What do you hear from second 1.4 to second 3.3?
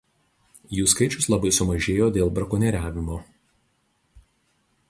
sumažėjo dėl brakonieriavimo.